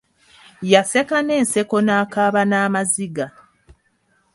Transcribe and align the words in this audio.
Yaseka 0.71 1.17
n'enseko 1.23 1.77
n'akaaba 1.85 2.41
n'amaziga. 2.49 3.25